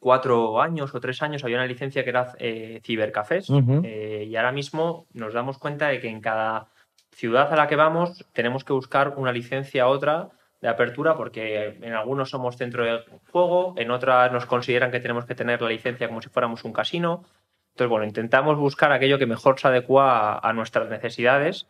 [0.00, 3.82] cuatro años o tres años había una licencia que era eh, cibercafés Uh -huh.
[3.84, 6.66] eh, y ahora mismo nos damos cuenta de que en cada
[7.12, 10.28] ciudad a la que vamos tenemos que buscar una licencia a otra
[10.60, 13.00] de apertura porque en algunos somos centro de
[13.32, 16.72] juego, en otras nos consideran que tenemos que tener la licencia como si fuéramos un
[16.72, 17.24] casino.
[17.72, 21.66] Entonces, bueno, intentamos buscar aquello que mejor se adecua a, a nuestras necesidades,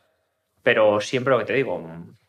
[0.62, 1.82] pero siempre lo que te digo,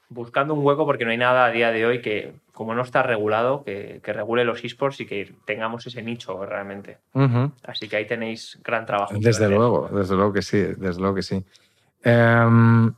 [0.10, 3.04] buscando un hueco porque no hay nada a día de hoy que, como no está
[3.04, 6.98] regulado, que, que regule los esports y que tengamos ese nicho realmente.
[7.13, 7.52] Uh -huh.
[7.63, 9.13] Así que ahí tenéis gran trabajo.
[9.20, 11.44] Desde luego, desde luego que sí, desde luego que sí.
[12.06, 12.94] Um,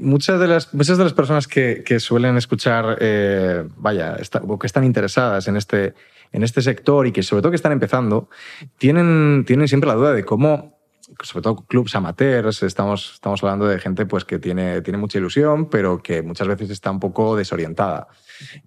[0.00, 4.58] muchas, de las, muchas de las personas que, que suelen escuchar, eh, vaya, está, o
[4.58, 5.94] que están interesadas en este,
[6.32, 8.28] en este sector y que sobre todo que están empezando,
[8.78, 10.74] tienen, tienen siempre la duda de cómo
[11.22, 15.68] sobre todo clubs amateurs, estamos, estamos hablando de gente pues, que tiene, tiene mucha ilusión,
[15.68, 18.08] pero que muchas veces está un poco desorientada.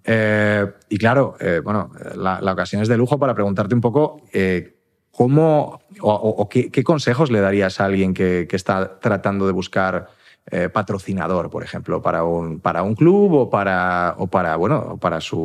[0.04, 4.76] Eh, y claro, eh, bueno, la, ocasión es de lujo para preguntarte un poco eh,
[5.10, 10.08] cómo o, qué, consejos le darías a alguien que, que está tratando de buscar
[10.72, 15.36] patrocinador, por ejemplo, para un, para un club o para, o para, bueno, para su,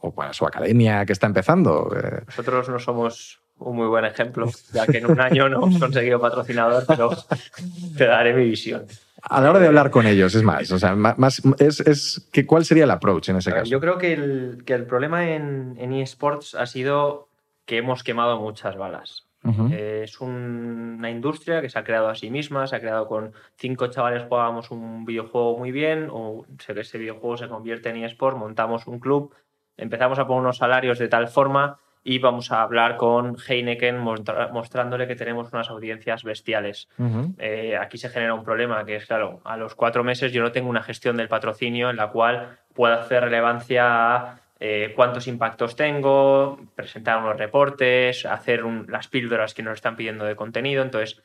[0.00, 1.88] o para su academia que está empezando.
[2.26, 6.20] Nosotros no somos un muy buen ejemplo, ya que en un año no hemos conseguido
[6.20, 7.10] patrocinador, pero
[7.96, 8.86] te daré mi visión.
[9.22, 12.46] A la hora de hablar con ellos, es más, o sea, más, es, es que,
[12.46, 13.70] ¿cuál sería el approach en ese caso?
[13.70, 17.28] Yo creo que el, que el problema en, en eSports ha sido
[17.66, 19.26] que hemos quemado muchas balas.
[19.42, 19.72] Uh -huh.
[19.72, 23.32] es un, una industria que se ha creado a sí misma, se ha creado con
[23.56, 28.86] cinco chavales jugábamos un videojuego muy bien, o ese videojuego se convierte en eSport, montamos
[28.86, 29.34] un club,
[29.78, 35.06] empezamos a poner unos salarios de tal forma y vamos a hablar con Heineken mostrándole
[35.06, 36.88] que tenemos unas audiencias bestiales.
[36.98, 37.34] Uh -huh.
[37.38, 40.52] eh, aquí se genera un problema que es, claro, a los cuatro meses yo no
[40.52, 45.76] tengo una gestión del patrocinio en la cual pueda hacer relevancia a eh, cuántos impactos
[45.76, 50.82] tengo, presentar unos reportes, hacer un, las píldoras que nos están pidiendo de contenido.
[50.82, 51.22] Entonces,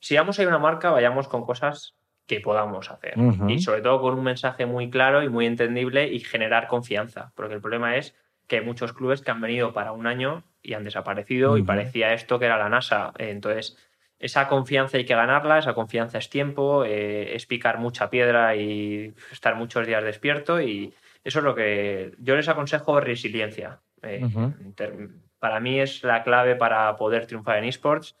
[0.00, 1.94] si vamos a ir a una marca, vayamos con cosas
[2.26, 3.18] que podamos hacer.
[3.18, 3.50] Uh -huh.
[3.52, 7.32] Y sobre todo con un mensaje muy claro y muy entendible y generar confianza.
[7.34, 8.14] Porque el problema es
[8.46, 11.60] que muchos clubes que han venido para un año y han desaparecido uh -huh.
[11.60, 13.12] y parecía esto que era la NASA.
[13.18, 13.76] Entonces,
[14.18, 19.14] esa confianza hay que ganarla, esa confianza es tiempo, eh, es picar mucha piedra y
[19.32, 23.80] estar muchos días despierto y eso es lo que yo les aconsejo resiliencia.
[24.02, 25.10] Eh, uh -huh.
[25.38, 28.16] Para mí es la clave para poder triunfar en esports.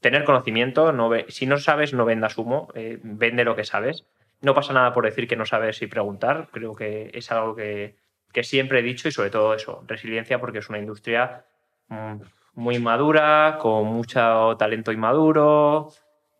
[0.00, 4.06] Tener conocimiento, no si no sabes, no vendas humo, eh, vende lo que sabes.
[4.40, 6.48] No pasa nada por decir que no sabes y preguntar.
[6.50, 7.94] Creo que es algo que,
[8.32, 11.44] que siempre he dicho y sobre todo eso, resiliencia porque es una industria
[11.88, 12.16] mmm,
[12.54, 15.90] muy madura, con mucho talento inmaduro,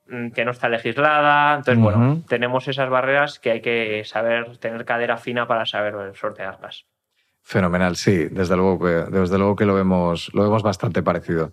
[0.06, 1.56] mmm, que no está legislada.
[1.56, 1.96] Entonces, uh -huh.
[1.96, 6.86] bueno, tenemos esas barreras que hay que saber tener cadera fina para saber sortearlas.
[7.44, 11.50] Fenomenal, sí, desde luego que, desde luego que lo, vemos, lo vemos bastante parecido.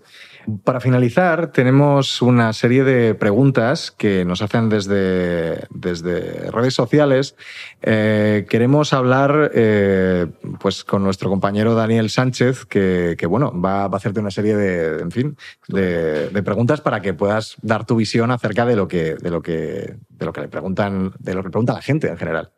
[0.64, 7.36] Para finalizar, tenemos una serie de preguntas que nos hacen desde, desde redes sociales.
[7.82, 10.28] Eh, queremos hablar eh,
[10.60, 14.56] pues, con nuestro compañero Daniel Sánchez, que, que bueno, va, va, a hacerte una serie
[14.56, 18.88] de, en fin, de, de, preguntas para que puedas dar tu visión acerca de lo
[18.88, 22.08] que, de lo que, de lo que le preguntan, de lo que pregunta la gente
[22.08, 22.52] en general.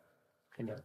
[0.50, 0.84] Genial.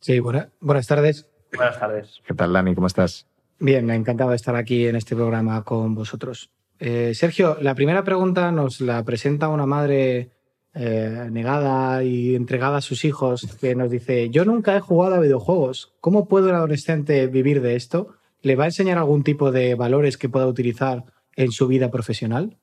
[0.00, 1.31] Sí, buena, buenas tardes.
[1.54, 2.22] Buenas tardes.
[2.26, 2.74] ¿Qué tal, Dani?
[2.74, 3.26] ¿Cómo estás?
[3.58, 6.50] Bien, encantado de estar aquí en este programa con vosotros.
[6.78, 10.30] Eh, Sergio, la primera pregunta nos la presenta una madre
[10.74, 15.20] eh, negada y entregada a sus hijos que nos dice, yo nunca he jugado a
[15.20, 18.16] videojuegos, ¿cómo puede un adolescente vivir de esto?
[18.40, 21.04] ¿Le va a enseñar algún tipo de valores que pueda utilizar
[21.36, 22.56] en su vida profesional?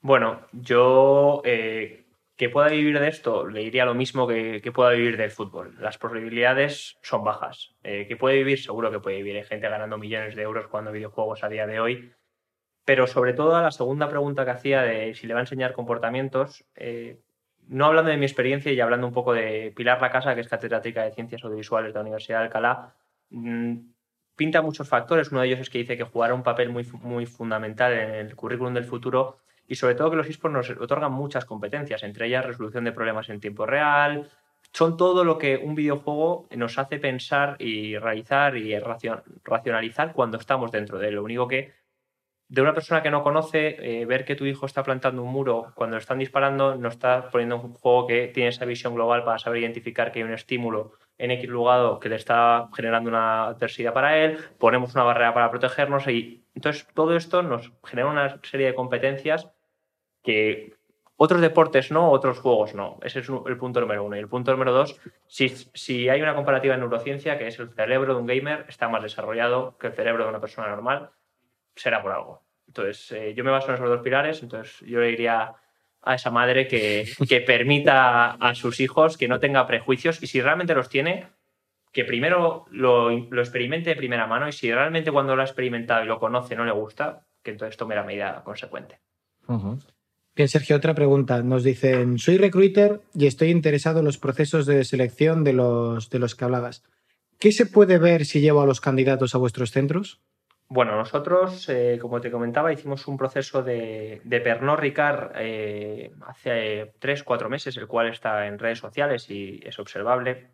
[0.00, 2.05] Bueno, yo eh,
[2.36, 5.74] que pueda vivir de esto, le diría lo mismo que, que pueda vivir del fútbol.
[5.80, 7.74] Las probabilidades son bajas.
[7.82, 9.36] Eh, que puede vivir, seguro que puede vivir.
[9.36, 12.12] Hay gente ganando millones de euros jugando videojuegos a día de hoy.
[12.84, 15.72] Pero sobre todo a la segunda pregunta que hacía de si le va a enseñar
[15.72, 17.20] comportamientos, eh,
[17.68, 20.48] no hablando de mi experiencia y hablando un poco de Pilar La Casa, que es
[20.48, 22.94] catedrática de Ciencias Audiovisuales de la Universidad de Alcalá,
[23.30, 23.76] mmm,
[24.36, 25.32] pinta muchos factores.
[25.32, 28.36] Uno de ellos es que dice que jugará un papel muy, muy fundamental en el
[28.36, 29.38] currículum del futuro
[29.68, 33.28] y sobre todo que los esports nos otorgan muchas competencias, entre ellas resolución de problemas
[33.28, 34.30] en tiempo real,
[34.72, 40.70] son todo lo que un videojuego nos hace pensar y realizar y racionalizar cuando estamos
[40.70, 41.14] dentro de él.
[41.14, 41.72] Lo único que
[42.48, 45.72] de una persona que no conoce, eh, ver que tu hijo está plantando un muro
[45.74, 49.38] cuando lo están disparando, no está poniendo un juego que tiene esa visión global para
[49.38, 53.92] saber identificar que hay un estímulo en X lugar que le está generando una adversidad
[53.92, 58.66] para él, ponemos una barrera para protegernos y entonces todo esto nos genera una serie
[58.66, 59.50] de competencias
[60.26, 60.74] que
[61.16, 62.98] otros deportes no, otros juegos no.
[63.02, 64.16] Ese es el punto número uno.
[64.16, 67.70] Y el punto número dos, si, si hay una comparativa en neurociencia, que es el
[67.70, 71.10] cerebro de un gamer está más desarrollado que el cerebro de una persona normal,
[71.74, 72.42] será por algo.
[72.66, 75.54] Entonces, eh, yo me baso en esos dos pilares, entonces yo le diría
[76.02, 80.42] a esa madre que, que permita a sus hijos que no tenga prejuicios y si
[80.42, 81.28] realmente los tiene,
[81.92, 86.04] que primero lo, lo, experimente de primera mano y si realmente cuando lo ha experimentado
[86.04, 89.00] y lo conoce no le gusta, que entonces tome la medida consecuente.
[89.48, 89.78] Uh
[90.36, 91.42] Bien, Sergio, otra pregunta.
[91.42, 96.18] Nos dicen, soy recruiter y estoy interesado en los procesos de selección de los, de
[96.18, 96.84] los que hablabas.
[97.38, 100.20] ¿Qué se puede ver si llevo a los candidatos a vuestros centros?
[100.68, 106.92] Bueno, nosotros, eh, como te comentaba, hicimos un proceso de, de Pernod Ricard eh, hace
[106.98, 110.48] tres, cuatro meses, el cual está en redes sociales y es observable,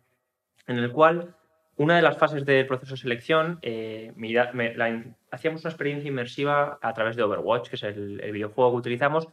[0.65, 1.35] en el cual
[1.75, 6.07] una de las fases del proceso de selección, eh, mira, me, la, hacíamos una experiencia
[6.07, 9.27] inmersiva a través de Overwatch, que es el, el videojuego que utilizamos,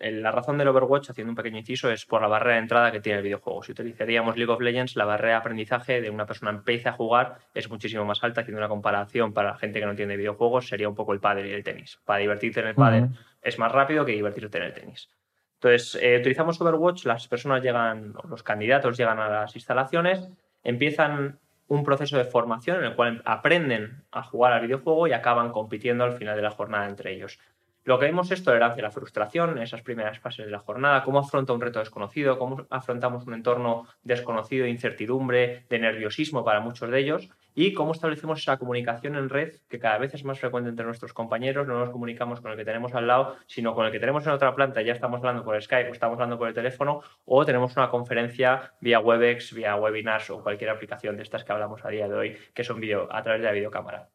[0.00, 3.00] la razón del Overwatch, haciendo un pequeño inciso, es por la barrera de entrada que
[3.00, 3.62] tiene el videojuego.
[3.62, 7.38] Si utilizaríamos League of Legends, la barrera de aprendizaje de una persona empieza a jugar
[7.54, 10.88] es muchísimo más alta, haciendo una comparación para la gente que no entiende videojuegos, sería
[10.88, 11.98] un poco el pádel y el tenis.
[12.04, 13.18] Para divertirte en el pádel uh -huh.
[13.42, 15.08] es más rápido que divertirte en el tenis.
[15.54, 20.28] Entonces, eh, utilizamos Overwatch, las personas llegan, los candidatos llegan a las instalaciones,
[20.62, 25.50] empiezan un proceso de formación en el cual aprenden a jugar al videojuego y acaban
[25.50, 27.40] compitiendo al final de la jornada entre ellos.
[27.88, 31.20] Lo que vemos es tolerancia la frustración en esas primeras fases de la jornada, cómo
[31.20, 36.90] afronta un reto desconocido, cómo afrontamos un entorno desconocido, de incertidumbre, de nerviosismo para muchos
[36.90, 40.68] de ellos y cómo establecemos esa comunicación en red que cada vez es más frecuente
[40.68, 41.66] entre nuestros compañeros.
[41.66, 44.32] No nos comunicamos con el que tenemos al lado, sino con el que tenemos en
[44.32, 44.82] otra planta.
[44.82, 48.74] Ya estamos hablando por Skype o estamos hablando por el teléfono o tenemos una conferencia
[48.82, 52.36] vía Webex, vía webinars o cualquier aplicación de estas que hablamos a día de hoy
[52.52, 54.10] que son video, a través de la videocámara.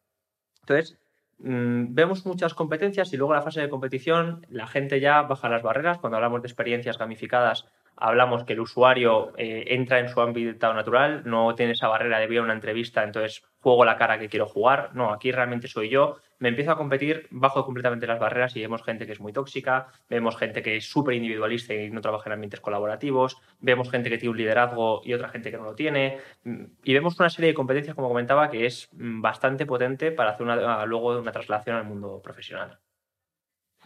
[0.60, 0.96] Entonces,
[1.38, 5.62] mmm, vemos muchas competencias y luego la fase de competición la gente ya baja las
[5.62, 5.98] barreras.
[5.98, 7.66] Cuando hablamos de experiencias gamificadas,
[7.96, 12.26] hablamos que el usuario eh, entra en su ámbito natural, no tiene esa barrera de
[12.26, 14.90] ver una entrevista, entonces juego la cara que quiero jugar.
[14.94, 16.18] No, aquí realmente soy yo.
[16.44, 19.86] Me empiezo a competir, bajo completamente las barreras y vemos gente que es muy tóxica,
[20.10, 24.18] vemos gente que es súper individualista y no trabaja en ambientes colaborativos, vemos gente que
[24.18, 26.18] tiene un liderazgo y otra gente que no lo tiene.
[26.44, 30.84] Y vemos una serie de competencias, como comentaba, que es bastante potente para hacer una,
[30.84, 32.78] luego una traslación al mundo profesional.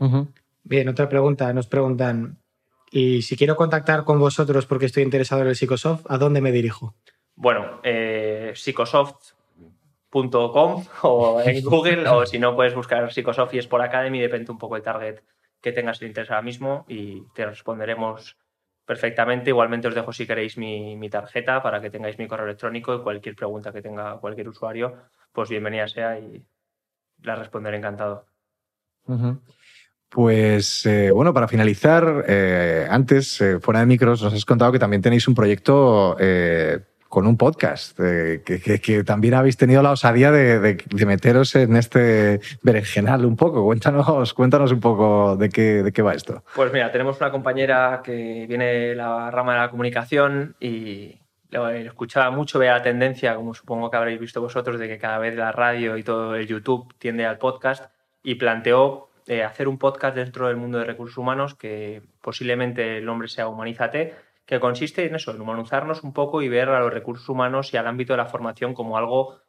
[0.00, 0.32] Uh -huh.
[0.64, 1.52] Bien, otra pregunta.
[1.52, 2.38] Nos preguntan,
[2.90, 6.50] y si quiero contactar con vosotros porque estoy interesado en el Psicosoft, ¿a dónde me
[6.50, 6.96] dirijo?
[7.36, 8.52] Bueno, eh,
[10.11, 14.59] psicosoft.com o en Google, o si no, puedes buscar Psicosoft y Sport Academy, depende un
[14.59, 15.20] poco del target
[15.61, 18.36] que tengas el interés ahora mismo y te responderemos
[18.84, 19.50] perfectamente.
[19.50, 23.02] Igualmente os dejo si queréis mi, mi, tarjeta para que tengáis mi correo electrónico y
[23.02, 24.94] cualquier pregunta que tenga cualquier usuario,
[25.32, 26.44] pues bienvenida sea y
[27.22, 28.26] la responderé encantado.
[29.06, 29.40] Uh -huh.
[30.09, 34.78] Pues eh, bueno, para finalizar, eh, antes, eh, fuera de micros, nos has contado que
[34.78, 36.16] también tenéis un proyecto
[37.09, 38.40] con un podcast, que,
[38.82, 43.64] que, también habéis tenido la osadía de, meteros en este berenjenal un poco.
[43.64, 46.44] Cuéntanos, cuéntanos un poco de qué, va esto.
[46.54, 51.18] Pues mira, tenemos una compañera que viene de la rama de la comunicación y
[51.84, 55.34] escuchaba mucho, veía la tendencia, como supongo que habréis visto vosotros, de que cada vez
[55.34, 57.90] la radio y todo el YouTube tiende al podcast
[58.22, 63.04] y planteó eh, hacer un podcast dentro del mundo de recursos humanos que posiblemente el
[63.04, 64.14] nombre sea Humanízate,
[64.49, 67.76] que consiste en eso, en humanizarnos un poco y ver a los recursos humanos y
[67.76, 69.42] al ámbito de la formación como algo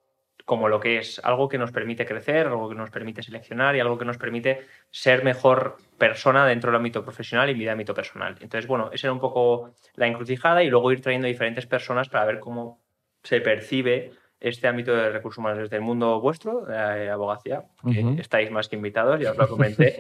[0.44, 3.80] como lo que es, algo que nos permite crecer, algo que nos permite seleccionar y
[3.80, 8.36] algo que nos permite ser mejor persona dentro del ámbito profesional y mi ámbito personal.
[8.42, 12.26] Entonces, bueno, esa era un poco la encrucijada y luego ir trayendo diferentes personas para
[12.26, 12.82] ver cómo
[13.24, 18.12] se percibe este ámbito de recursos humanos desde el mundo vuestro, eh, abogacía, que uh
[18.12, 18.20] -huh.
[18.20, 19.96] estáis más que invitados, ya os lo comenté,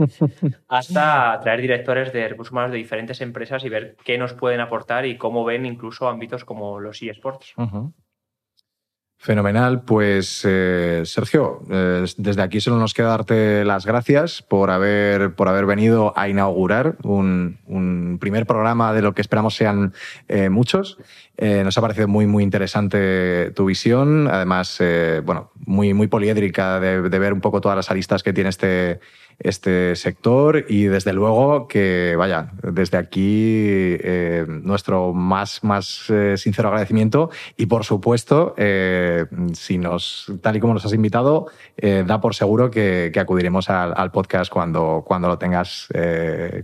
[0.68, 5.06] hasta traer directores de recursos humanos de diferentes empresas y ver qué nos pueden aportar
[5.06, 7.54] y cómo ven incluso ámbitos como los eSports.
[7.58, 7.94] Uh -huh.
[9.22, 15.36] Fenomenal, pues eh, Sergio, eh, desde aquí solo nos queda darte las gracias por haber,
[15.36, 19.94] por haber venido a inaugurar un, un primer programa de lo que esperamos sean
[20.30, 20.98] eh, muchos.
[21.38, 24.78] Nos ha parecido muy, muy interesante tu visión, además,
[25.24, 29.00] bueno, muy, muy poliédrica de, de, ver un poco todas las aristas que tiene este,
[29.40, 36.70] este sector y desde luego que, vaya, desde aquí eh, nuestro más, más eh, sincero
[36.70, 42.36] agradecimiento y por supuesto, eh, si nos, tal y como nos has invitado, da por
[42.36, 45.88] seguro que, acudiremos al, podcast cuando, cuando lo tengas,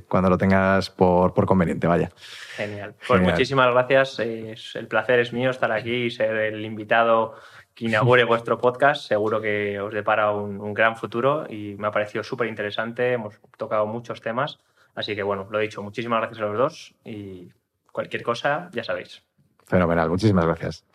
[0.08, 2.12] cuando lo tengas por, por conveniente, vaya.
[2.56, 2.96] Genial.
[3.08, 4.20] Pues muchísimas gracias.
[4.20, 7.36] el placer es mío estar aquí y ser el invitado
[7.76, 9.06] que inaugure vuestro podcast.
[9.06, 13.14] Seguro que os depara un, gran futuro y me ha parecido súper interesante.
[13.14, 14.60] Hemos tocado muchos temas.
[14.96, 17.50] Así que bueno, lo he dicho, muchísimas gracias a los dos y
[17.92, 19.22] cualquier cosa, ya sabéis.
[19.66, 20.86] Fenomenal, muchísimas gracias.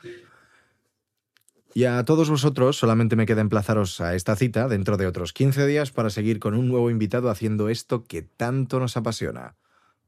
[1.74, 5.66] Y a todos vosotros solamente me queda emplazaros a esta cita dentro de otros 15
[5.66, 9.54] días para seguir con un nuevo invitado haciendo esto que tanto nos apasiona,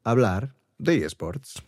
[0.02, 1.62] hablar de eSports.